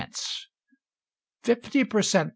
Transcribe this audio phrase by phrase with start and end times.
[1.43, 2.29] Fifty per cent.